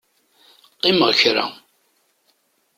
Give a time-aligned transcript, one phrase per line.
[0.75, 1.45] Qqimeɣ kra.